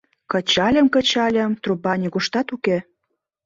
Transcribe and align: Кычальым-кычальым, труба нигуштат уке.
Кычальым-кычальым, 0.31 1.51
труба 1.63 1.93
нигуштат 2.01 2.47
уке. 2.55 2.77